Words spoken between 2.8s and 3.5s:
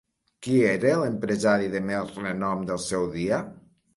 seu dia?